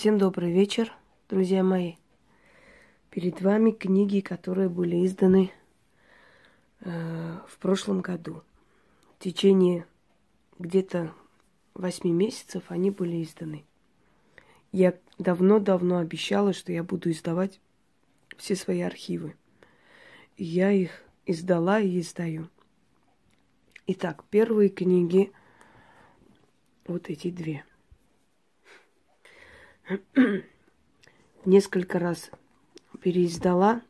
[0.00, 0.94] Всем добрый вечер,
[1.28, 1.96] друзья мои.
[3.10, 5.52] Перед вами книги, которые были изданы
[6.80, 8.42] э, в прошлом году.
[9.18, 9.84] В течение
[10.58, 11.12] где-то
[11.74, 13.66] восьми месяцев они были изданы.
[14.72, 17.60] Я давно-давно обещала, что я буду издавать
[18.38, 19.36] все свои архивы.
[20.38, 22.48] Я их издала и издаю.
[23.86, 25.30] Итак, первые книги,
[26.86, 27.66] вот эти две.
[31.44, 32.30] Несколько раз
[33.02, 33.82] переиздала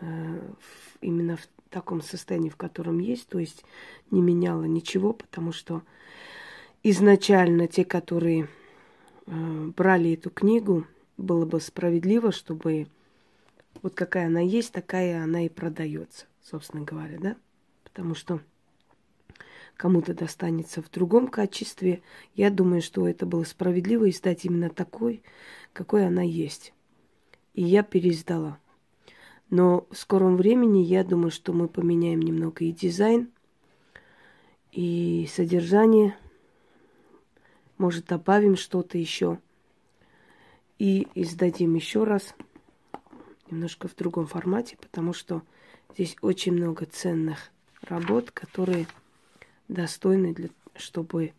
[0.00, 0.52] э,
[1.00, 3.64] именно в таком состоянии, в котором есть, то есть
[4.10, 5.82] не меняла ничего, потому что
[6.82, 8.48] изначально те, которые
[9.26, 10.86] э, брали эту книгу,
[11.16, 12.86] было бы справедливо, чтобы
[13.82, 17.36] вот какая она есть, такая она и продается, собственно говоря, да?
[17.84, 18.40] Потому что
[19.80, 22.02] кому-то достанется в другом качестве.
[22.34, 25.22] Я думаю, что это было справедливо издать именно такой,
[25.72, 26.74] какой она есть.
[27.54, 28.58] И я переиздала.
[29.48, 33.30] Но в скором времени я думаю, что мы поменяем немного и дизайн,
[34.70, 36.14] и содержание.
[37.78, 39.38] Может, добавим что-то еще.
[40.78, 42.34] И издадим еще раз,
[43.50, 45.40] немножко в другом формате, потому что
[45.94, 48.86] здесь очень много ценных работ, которые
[49.70, 51.32] достойны, для, чтобы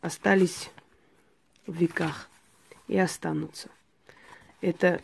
[0.00, 0.70] остались
[1.66, 2.28] в веках
[2.88, 3.70] и останутся.
[4.60, 5.00] Это,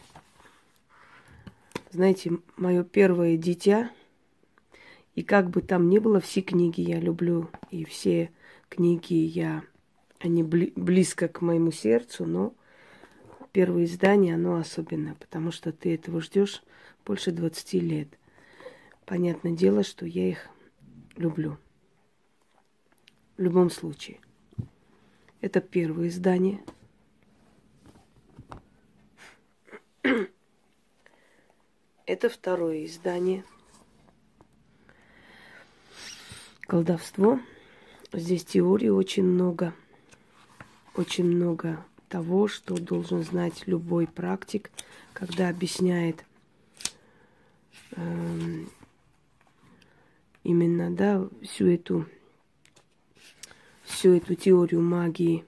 [1.90, 3.90] знаете, мое первое дитя.
[5.14, 8.30] И как бы там ни было, все книги я люблю, и все
[8.68, 9.62] книги я,
[10.18, 12.54] они близко к моему сердцу, но
[13.52, 16.62] первое издание, оно особенное, потому что ты этого ждешь
[17.04, 18.08] больше 20 лет.
[19.04, 20.48] Понятное дело, что я их
[21.20, 21.58] люблю.
[23.36, 24.20] В любом случае.
[25.40, 26.60] Это первое издание.
[32.06, 33.44] Это второе издание.
[36.62, 37.40] Колдовство.
[38.12, 39.72] Здесь теории очень много.
[40.96, 44.70] Очень много того, что должен знать любой практик,
[45.12, 46.24] когда объясняет
[47.92, 48.68] эм,
[50.44, 52.06] именно, да, всю эту,
[53.84, 55.44] всю эту теорию магии,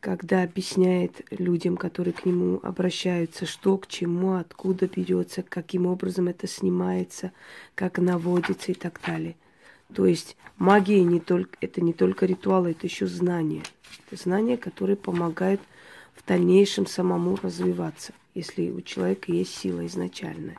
[0.00, 6.46] когда объясняет людям, которые к нему обращаются, что к чему, откуда берется, каким образом это
[6.46, 7.32] снимается,
[7.74, 9.36] как наводится и так далее.
[9.92, 13.62] То есть магия не только, это не только ритуалы, это еще знания.
[14.06, 15.60] Это знания, которые помогают
[16.14, 20.58] в дальнейшем самому развиваться, если у человека есть сила изначальная.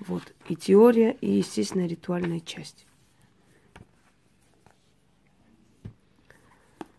[0.00, 0.34] Вот.
[0.48, 2.86] И теория, и, естественно, ритуальная часть.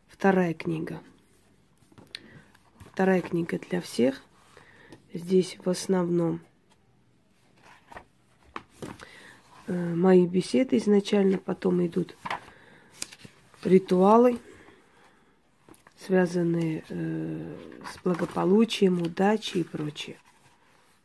[0.08, 1.02] Вторая книга.
[2.92, 4.24] Вторая книга для всех.
[5.14, 6.40] Здесь в основном
[9.68, 12.18] э, мои беседы изначально, потом идут
[13.64, 14.40] ритуалы,
[15.98, 17.58] связанные э,
[17.94, 20.18] с благополучием, удачей и прочее.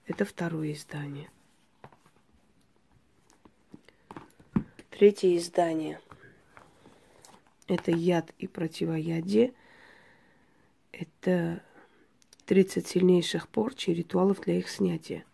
[0.06, 1.28] Это второе издание.
[5.00, 5.98] Третье издание.
[7.68, 9.54] Это яд и противоядие.
[10.92, 11.62] Это
[12.44, 15.24] 30 сильнейших порч и ритуалов для их снятия.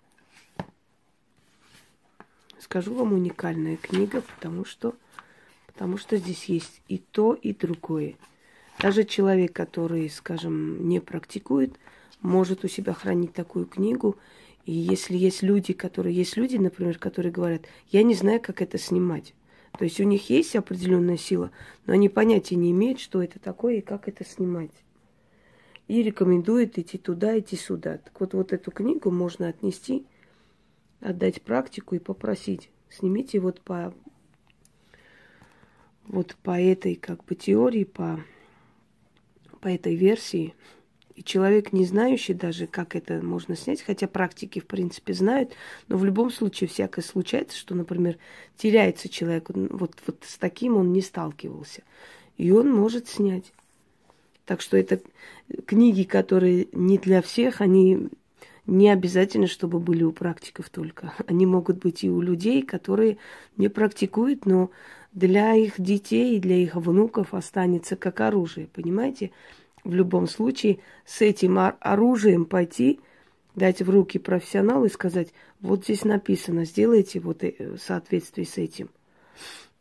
[2.60, 4.94] Скажу вам уникальная книга, потому что,
[5.66, 8.14] потому что здесь есть и то, и другое.
[8.78, 11.76] Даже человек, который, скажем, не практикует,
[12.20, 14.16] может у себя хранить такую книгу.
[14.64, 18.78] И если есть люди, которые есть люди, например, которые говорят, я не знаю, как это
[18.78, 19.34] снимать.
[19.78, 21.50] То есть у них есть определенная сила,
[21.86, 24.70] но они понятия не имеют, что это такое и как это снимать.
[25.88, 27.98] И рекомендуют идти туда, идти сюда.
[27.98, 30.06] Так вот, вот эту книгу можно отнести,
[31.00, 32.70] отдать практику и попросить.
[32.88, 33.94] Снимите вот по
[36.04, 38.20] вот по этой как бы теории, по,
[39.60, 40.54] по этой версии–
[41.16, 45.52] и человек, не знающий даже, как это можно снять, хотя практики, в принципе, знают,
[45.88, 48.18] но в любом случае всякое случается, что, например,
[48.56, 51.82] теряется человек, вот, вот с таким он не сталкивался,
[52.36, 53.52] и он может снять.
[54.44, 55.00] Так что это
[55.66, 58.08] книги, которые не для всех, они
[58.66, 61.14] не обязательно, чтобы были у практиков только.
[61.26, 63.18] Они могут быть и у людей, которые
[63.56, 64.70] не практикуют, но
[65.12, 69.30] для их детей и для их внуков останется как оружие, понимаете?
[69.86, 73.00] В любом случае с этим оружием пойти,
[73.54, 78.58] дать в руки профессионалу и сказать, вот здесь написано, сделайте вот э, в соответствии с
[78.58, 78.90] этим.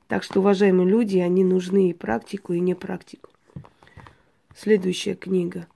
[0.07, 3.29] Так что, уважаемые люди, они нужны и практику, и не практику.
[4.55, 5.67] Следующая книга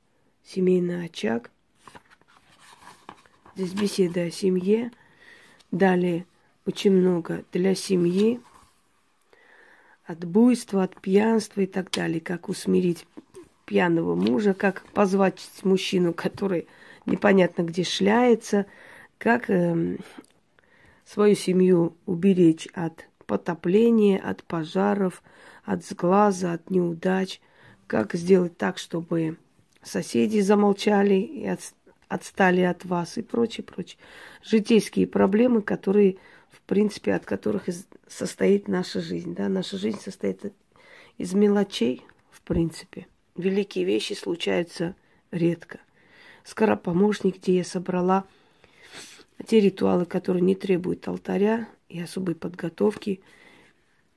[0.45, 1.51] «Семейный очаг».
[3.55, 4.91] Здесь беседа о семье.
[5.71, 6.25] Далее
[6.65, 8.39] очень много для семьи,
[10.05, 12.21] от буйства, от пьянства и так далее.
[12.21, 13.05] Как усмирить
[13.69, 16.67] пьяного мужа, как позвать мужчину, который
[17.05, 18.65] непонятно где шляется,
[19.19, 19.97] как э,
[21.05, 25.21] свою семью уберечь от потопления, от пожаров,
[25.63, 27.41] от сглаза, от неудач,
[27.85, 29.37] как сделать так, чтобы
[29.83, 31.59] соседи замолчали и от,
[32.07, 33.99] отстали от вас и прочее, прочее.
[34.43, 36.17] Житейские проблемы, которые,
[36.49, 37.65] в принципе, от которых
[38.07, 39.35] состоит наша жизнь.
[39.35, 39.47] Да?
[39.47, 40.51] Наша жизнь состоит
[41.19, 43.05] из мелочей, в принципе.
[43.39, 44.95] Великие вещи случаются
[45.31, 45.79] редко.
[46.43, 48.25] Скоропомощник, где я собрала
[49.47, 53.21] те ритуалы, которые не требуют алтаря и особой подготовки.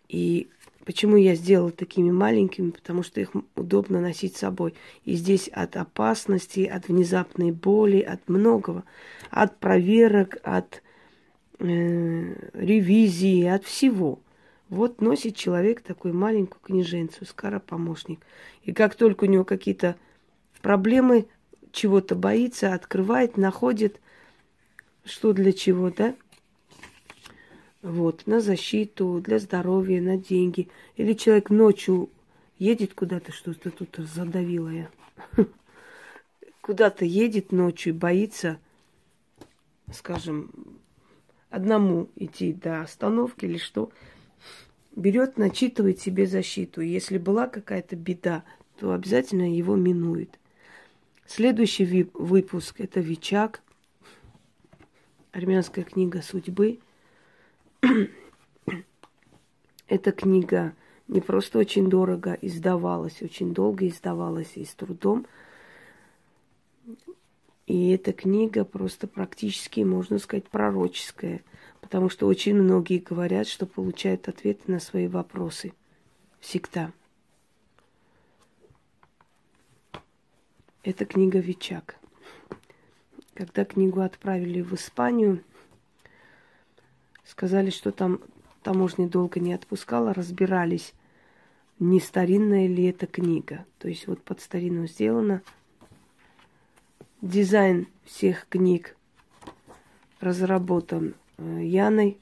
[0.08, 0.48] И
[0.84, 2.70] почему я сделала такими маленькими?
[2.70, 4.74] Потому что их удобно носить с собой.
[5.04, 8.82] И здесь от опасности, от внезапной боли, от многого.
[9.30, 10.82] От проверок, от
[11.60, 14.18] э, ревизии, от всего.
[14.72, 18.20] Вот носит человек такую маленькую книженцу, скоропомощник.
[18.64, 19.96] И как только у него какие-то
[20.62, 21.26] проблемы,
[21.72, 24.00] чего-то боится, открывает, находит–
[25.04, 26.14] что для чего, да?
[27.82, 30.69] Вот, на защиту, для здоровья, на деньги.
[30.96, 32.10] Или человек ночью
[32.58, 34.90] едет куда-то, что-то тут задавила я.
[36.60, 38.58] Куда-то едет ночью боится,
[39.92, 40.52] скажем,
[41.50, 43.90] одному идти до остановки или что.
[44.94, 46.80] Берет, начитывает себе защиту.
[46.80, 48.44] Если была какая-то беда,
[48.78, 50.38] то обязательно его минует.
[51.26, 53.62] Следующий выпуск– это Вичак–
[55.32, 56.78] армянская книга судьбы.
[59.88, 60.74] Эта книга
[61.08, 65.26] не просто очень дорого издавалась, очень долго издавалась и с трудом.
[67.66, 71.42] И эта книга просто практически, можно сказать, пророческая,
[71.92, 75.74] потому что очень многие говорят, что получают ответы на свои вопросы
[76.40, 76.90] всегда.
[80.82, 81.96] Это книга Вичак.
[83.34, 85.44] Когда книгу отправили в Испанию,
[87.24, 88.22] сказали, что там
[88.62, 90.94] таможня долго не отпускала, разбирались,
[91.78, 93.66] не старинная ли эта книга.
[93.78, 95.42] То есть вот под старину сделано.
[97.20, 98.96] Дизайн всех книг
[100.20, 102.19] разработан Яной.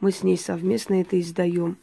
[0.00, 1.76] Мы с ней совместно это издаем.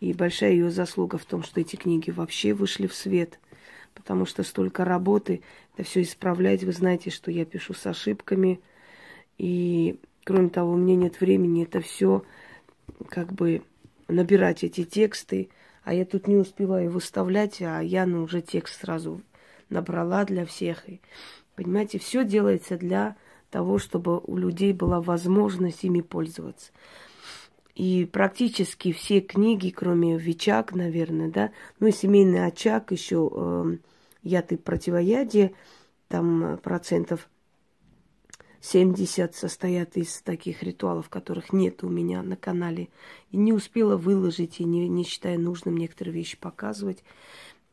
[0.00, 3.38] И большая ее заслуга в том, что эти книги вообще вышли в свет–
[3.94, 5.42] потому что столько работы,
[5.74, 6.64] это все исправлять.
[6.64, 8.60] Вы знаете, что я пишу с ошибками.
[9.38, 12.24] И, кроме того, у меня нет времени это все
[13.08, 13.62] как бы
[14.08, 15.48] набирать эти тексты.
[15.84, 19.22] А я тут не успеваю выставлять, а я ну, уже текст сразу
[19.68, 20.88] набрала для всех.
[20.88, 21.00] И,
[21.56, 23.16] понимаете, все делается для
[23.54, 26.72] того, чтобы у людей была возможность ими пользоваться.
[27.76, 33.76] И практически все книги, кроме Вичак, наверное, да, ну и семейный очаг, еще э,
[34.24, 35.54] яд и противоядие,
[36.08, 37.28] там процентов
[38.60, 42.88] 70 состоят из таких ритуалов, которых нет у меня на канале.
[43.30, 47.04] И не успела выложить, и не, не считая нужным некоторые вещи показывать.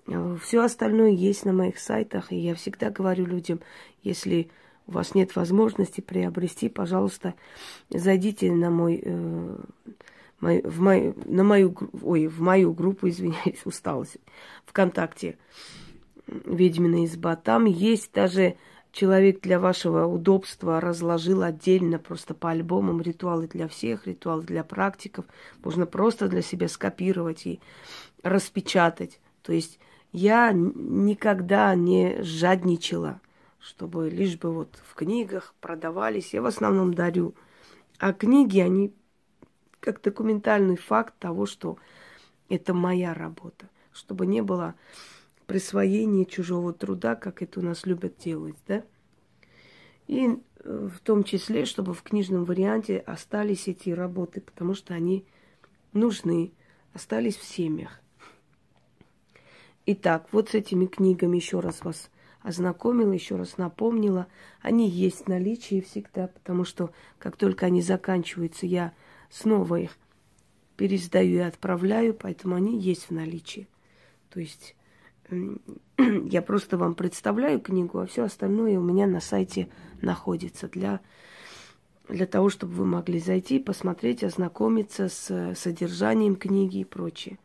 [0.06, 3.62] Э, Все остальное есть на моих сайтах, и я всегда говорю людям,
[4.04, 4.52] если
[4.88, 7.34] у вас нет возможности приобрести, пожалуйста,
[7.90, 9.58] зайдите на мой, э,
[10.40, 14.18] мой, в мою, на мою, ой, в мою группу, извиняюсь, усталость,
[14.66, 15.38] ВКонтакте,
[16.28, 17.36] Ведьмина изба.
[17.36, 18.56] Там есть даже
[18.92, 25.26] человек для вашего удобства разложил отдельно просто по альбомам ритуалы для всех, ритуалы для практиков.
[25.64, 27.60] Можно просто для себя скопировать и
[28.24, 29.20] распечатать.
[29.42, 29.80] То есть
[30.12, 33.20] я никогда не жадничала
[33.62, 36.34] чтобы лишь бы вот в книгах продавались.
[36.34, 37.36] Я в основном дарю.
[38.00, 38.94] А книги, они
[39.80, 41.78] как документальный факт того, что
[42.50, 43.70] это моя работа.
[43.94, 44.76] Чтобы не было
[45.46, 48.84] присвоения чужого труда, как это у нас любят делать, да?
[50.08, 50.28] И
[50.64, 55.26] э, в том числе, чтобы в книжном варианте остались эти работы, потому что они
[55.94, 56.54] нужны,
[56.94, 58.02] остались в семьях.
[59.86, 62.11] Итак, вот с этими книгами еще раз вас
[62.44, 64.28] ознакомила, еще раз напомнила.
[64.62, 68.94] Они есть в наличии всегда, потому что как только они заканчиваются, я
[69.30, 69.98] снова их
[70.76, 73.68] пересдаю и отправляю, поэтому они есть в наличии.
[74.30, 74.76] То есть
[75.98, 79.70] я просто вам представляю книгу, а все остальное у меня на сайте
[80.02, 81.00] находится для,
[82.10, 87.38] для того, чтобы вы могли зайти, посмотреть, ознакомиться с содержанием книги и прочее.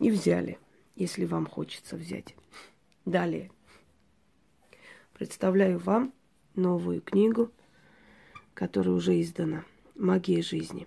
[0.00, 0.58] И взяли,
[0.96, 2.34] если вам хочется взять.
[3.04, 3.50] Далее.
[5.24, 6.12] Представляю вам
[6.54, 7.50] новую книгу,
[8.52, 9.64] которая уже издана.
[9.94, 10.86] Магия жизни.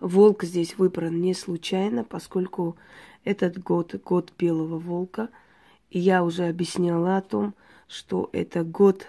[0.00, 2.78] Волк здесь выбран не случайно, поскольку
[3.24, 5.28] этот год год белого волка.
[5.90, 7.54] И я уже объясняла о том,
[7.88, 9.06] что это год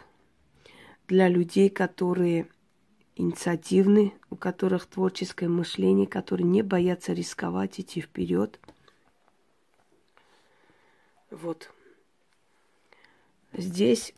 [1.07, 2.49] для людей, которые
[3.15, 8.59] инициативны, у которых творческое мышление, которые не боятся рисковать, идти вперед.
[11.31, 11.71] Вот.
[13.53, 14.13] Здесь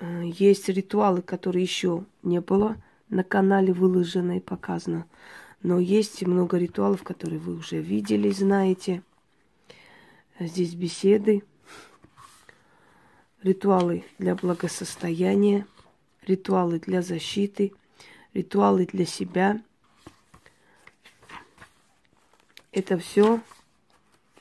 [0.00, 2.76] э, есть ритуалы, которые еще не было
[3.08, 5.06] на канале выложено и показано.
[5.62, 9.02] Но есть много ритуалов, которые вы уже видели, знаете.
[10.40, 11.44] Здесь беседы,
[13.42, 15.66] ритуалы для благосостояния,
[16.26, 17.72] ритуалы для защиты,
[18.34, 19.60] ритуалы для себя.
[22.72, 23.40] Это все,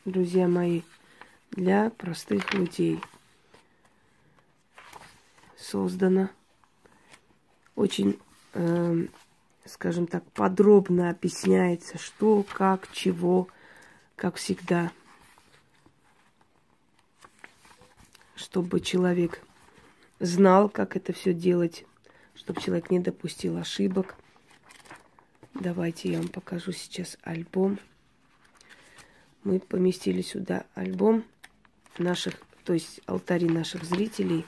[0.06, 0.82] друзья мои,
[1.52, 3.00] для простых людей
[5.62, 6.30] создано
[7.76, 8.20] очень
[8.54, 9.06] э,
[9.66, 13.48] скажем так, подробно объясняется, что, как, чего,
[14.16, 14.92] как всегда.
[18.36, 19.42] Чтобы человек
[20.20, 21.86] знал, как это все делать,
[22.34, 24.16] чтобы человек не допустил ошибок.
[25.54, 27.80] Давайте я вам покажу сейчас альбом.
[29.44, 31.24] Мы поместили сюда альбом
[31.98, 34.46] наших, то есть алтари наших зрителей.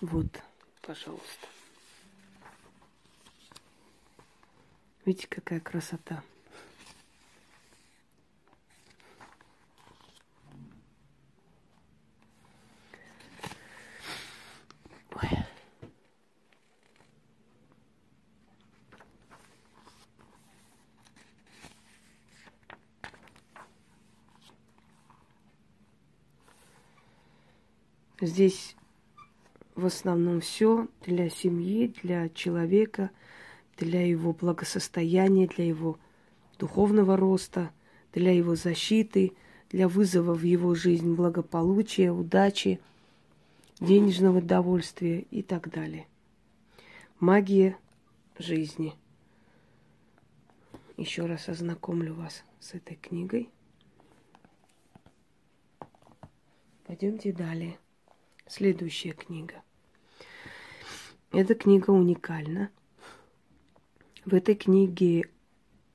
[0.00, 0.42] Вот
[0.80, 1.46] пожалуйста.
[5.04, 6.22] Видите, какая красота.
[15.12, 15.28] Ой.
[28.22, 28.76] Здесь
[29.80, 33.10] в основном все для семьи, для человека,
[33.76, 35.98] для его благосостояния, для его
[36.58, 37.72] духовного роста,
[38.12, 39.32] для его защиты,
[39.70, 42.78] для вызова в его жизнь благополучия, удачи,
[43.80, 46.06] денежного довольствия и так далее.
[47.18, 47.76] Магия
[48.38, 48.94] жизни.
[50.98, 53.48] Еще раз ознакомлю вас с этой книгой.
[56.84, 57.78] Пойдемте далее.
[58.46, 59.62] Следующая книга–
[61.32, 62.70] эта книга уникальна.
[64.24, 65.30] В этой книге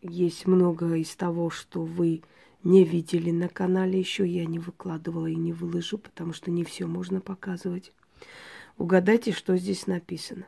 [0.02, 2.22] есть много из того, что вы
[2.64, 4.26] не видели на канале еще.
[4.26, 7.92] Я не выкладывала и не выложу, потому что не все можно показывать.
[8.78, 10.46] Угадайте, что здесь написано.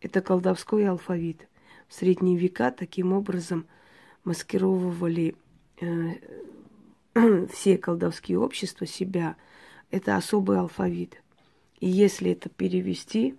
[0.00, 1.48] Это колдовской алфавит.
[1.88, 3.66] В средние века таким образом
[4.24, 5.34] маскировывали
[5.80, 5.86] э,
[7.52, 9.36] все колдовские общества себя.
[9.90, 11.22] Это особый алфавит.
[11.80, 13.34] И если это перевести,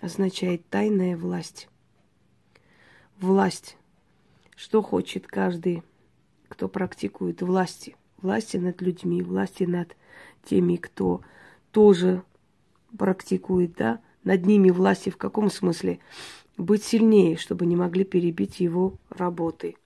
[0.00, 1.68] означает тайная власть.
[3.20, 3.76] Власть.
[4.54, 5.82] Что хочет каждый,
[6.48, 7.96] кто практикует власти.
[8.20, 9.96] Власти над людьми, власти над
[10.44, 11.20] теми, кто
[11.70, 12.22] тоже
[12.96, 16.00] практикует, да, над ними власти в каком смысле?
[16.56, 19.76] Быть сильнее, чтобы не могли перебить его работы.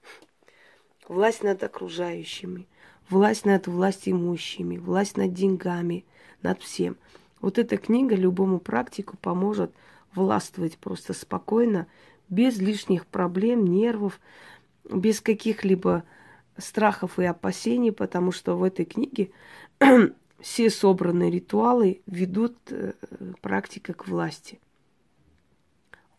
[1.07, 2.67] Власть над окружающими,
[3.09, 6.05] власть над властимущими, власть над деньгами,
[6.41, 6.97] над всем.
[7.41, 9.71] Вот эта книга любому практику поможет
[10.15, 11.87] властвовать просто спокойно,
[12.29, 14.19] без лишних проблем, нервов,
[14.89, 16.03] без каких-либо
[16.57, 19.31] страхов и опасений, потому что в этой книге
[20.39, 22.93] все собранные ритуалы ведут э,
[23.41, 24.59] практика к власти.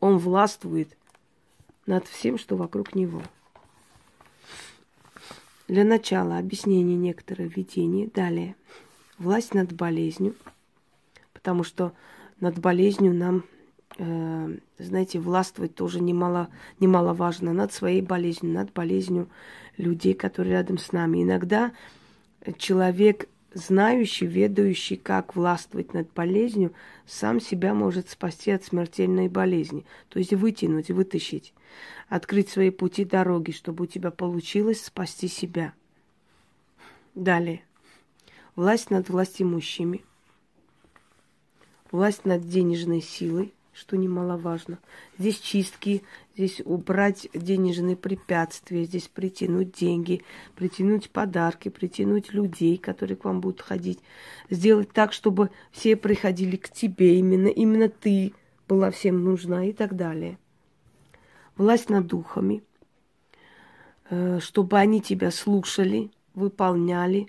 [0.01, 0.97] Он властвует
[1.87, 3.23] над всем, что вокруг него.
[5.69, 8.07] Для начала объяснение некоторых видений.
[8.07, 8.55] Далее.
[9.19, 10.35] Власть над болезнью,
[11.33, 11.93] потому что
[12.41, 13.45] над болезнью нам
[13.97, 16.49] знаете, властвовать тоже немало,
[16.81, 19.29] немаловажно над своей болезнью, над болезнью
[19.77, 21.23] людей, которые рядом с нами.
[21.23, 21.73] Иногда
[22.59, 26.73] человек, знающий, ведающий, как властвовать над болезнью,
[27.07, 29.85] сам себя может спасти от смертельной болезни.
[30.09, 31.55] То есть вытянуть, вытащить,
[32.09, 35.73] открыть свои пути дороги, чтобы у тебя получилось спасти себя.
[37.15, 37.63] Далее.
[38.57, 40.05] Власть над властимущими.
[41.93, 44.79] Власть над денежной силой– что немаловажно.
[45.19, 46.03] Здесь чистки,
[46.35, 50.23] здесь убрать денежные препятствия, здесь притянуть деньги,
[50.55, 54.01] притянуть подарки, притянуть людей, которые к вам будут ходить.
[54.51, 58.33] Сделать так, чтобы все приходили к тебе, именно, именно ты
[58.69, 60.39] была всем нужна и так далее.
[61.57, 62.63] Власть над духами.
[64.11, 67.29] э, чтобы они тебя слушали, выполняли,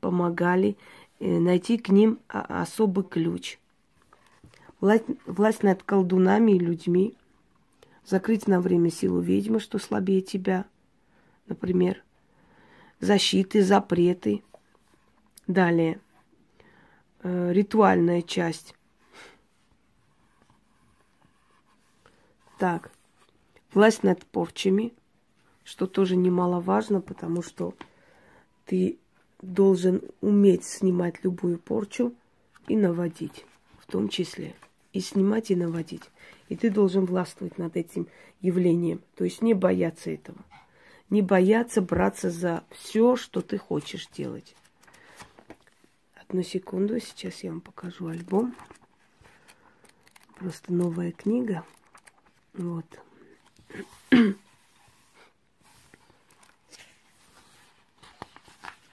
[0.00, 0.76] помогали,
[1.20, 3.58] э, найти к ним особый ключ.
[4.80, 7.16] Власть, власть над колдунами и людьми,
[8.04, 10.66] закрыть на время силу ведьмы, что слабее тебя,
[11.46, 12.02] например,
[13.00, 14.42] защиты, запреты.
[15.46, 16.00] Далее,
[17.22, 18.74] э, ритуальная часть.
[22.58, 22.90] Так,
[23.72, 24.92] власть над порчами,
[25.62, 27.74] что тоже немаловажно, потому что
[28.64, 28.98] ты
[29.42, 32.14] должен уметь снимать любую порчу
[32.66, 33.44] и наводить,
[33.78, 34.54] в том числе.
[34.96, 36.04] И снимать, и наводить.
[36.48, 38.08] И ты должен властвовать над этим
[38.40, 39.02] явлением.
[39.14, 40.38] То есть не бояться этого.
[41.10, 44.56] Не бояться браться за все, что ты хочешь делать.
[46.14, 48.56] Одну секунду, сейчас я вам покажу альбом.
[50.36, 51.62] Просто новая книга.
[52.54, 52.86] Вот.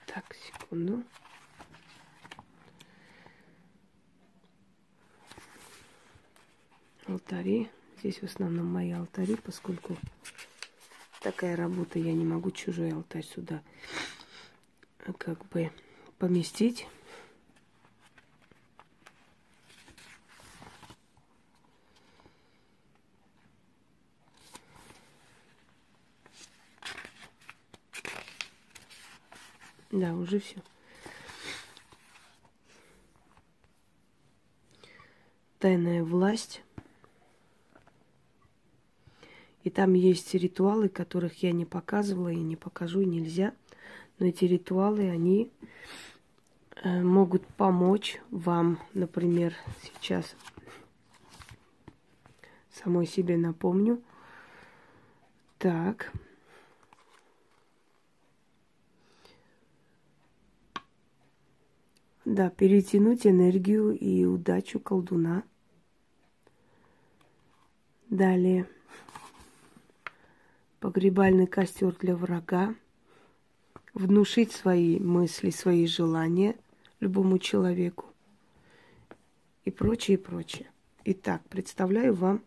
[0.06, 1.02] Так, секунду.
[7.06, 7.70] Алтари.
[7.98, 9.96] Здесь в основном мои алтари, поскольку
[11.20, 13.62] такая работа, я не могу чужой алтарь сюда
[15.18, 15.70] как бы
[16.18, 16.86] поместить.
[29.90, 30.56] Да, уже все.
[35.60, 36.63] Тайная власть.
[39.64, 43.54] И там есть ритуалы, которых я не показывала и не покажу, нельзя.
[44.18, 45.50] Но эти ритуалы, они
[46.82, 50.36] э, могут помочь вам, например, сейчас
[52.70, 54.02] самой себе напомню.
[55.58, 56.12] Так.
[62.26, 65.42] Да, перетянуть энергию и удачу колдуна.
[68.10, 68.68] Далее.
[70.84, 72.74] Погребальный костер для врага.
[73.94, 76.56] Внушить свои мысли, свои желания
[77.00, 78.04] любому человеку.
[79.64, 80.70] И прочее, и прочее.
[81.06, 82.42] Итак, представляю вам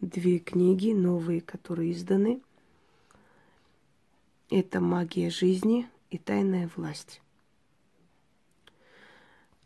[0.00, 2.40] две книги новые, которые изданы.
[4.50, 7.22] Это «Магия жизни» и «Тайная власть».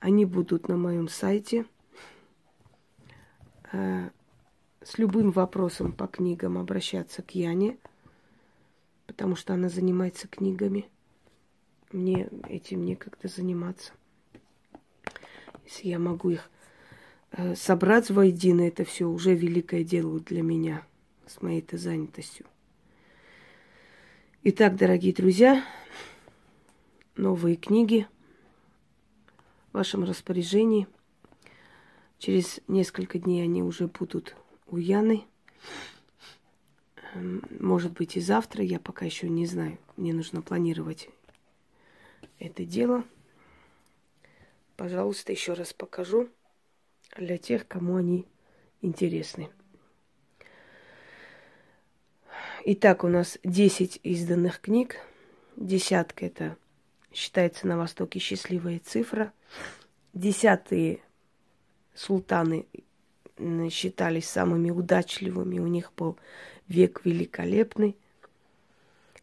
[0.01, 1.67] Они будут на моем сайте.
[3.71, 4.09] Э,
[4.83, 7.77] с любым вопросом по книгам обращаться к Яне,
[9.09, 10.89] потому что она занимается книгами.
[11.91, 13.93] Мне этим некогда заниматься.
[15.65, 16.49] Если я могу их
[17.33, 20.87] э, собрать воедино, это все уже великое дело для меня
[21.27, 22.47] с моей-то занятостью.
[24.45, 25.65] Итак, дорогие друзья,
[27.17, 28.07] новые книги–
[29.71, 30.87] в вашем распоряжении.
[32.19, 34.35] Через несколько дней они уже будут
[34.67, 35.25] у Яны.
[37.15, 39.79] Эм, может быть и завтра, я пока еще не знаю.
[39.97, 41.09] Мне нужно планировать
[42.39, 43.05] это дело.
[44.77, 46.29] Пожалуйста, еще раз покажу
[47.17, 48.27] для тех, кому они
[48.81, 49.51] интересны.
[52.65, 54.97] Итак, у нас 10 изданных книг.
[55.57, 56.57] Десятка это
[57.13, 59.33] считается на Востоке счастливая цифра.
[60.13, 61.01] Десятые
[61.95, 62.67] султаны
[63.71, 66.19] считались самыми удачливыми, у них был
[66.69, 67.97] век великолепный.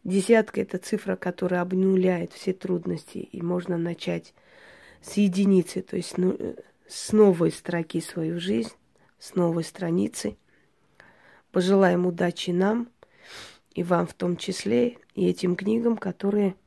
[0.04, 4.34] Десятка– это цифра, которая обнуляет все трудности, и можно начать
[5.00, 6.38] с единицы, то есть ну,
[6.86, 8.72] с новой строки свою жизнь,
[9.18, 10.36] с новой страницы.
[11.50, 12.88] Пожелаем удачи нам
[13.74, 16.54] и вам в том числе, и этим книгам, которые–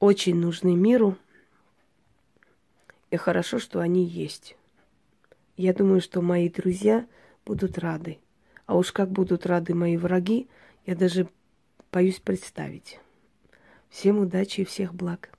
[0.00, 1.16] очень нужны миру.
[3.10, 4.56] И хорошо, что они есть.
[5.56, 7.06] Я думаю, что мои друзья
[7.44, 8.18] будут рады.
[8.70, 10.48] А уж как будут рады мои враги,
[10.86, 11.26] я даже
[11.90, 13.00] боюсь представить.
[13.88, 15.30] Всем удачи и всех благ.